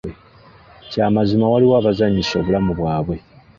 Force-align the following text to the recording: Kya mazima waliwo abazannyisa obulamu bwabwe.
Kya 0.91 1.05
mazima 1.15 1.45
waliwo 1.51 1.73
abazannyisa 1.77 2.33
obulamu 2.37 2.71
bwabwe. 2.79 3.15